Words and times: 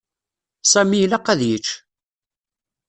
Sami 0.71 0.97
ilaq 1.03 1.25
ad 1.33 1.41
yečč. 1.49 1.67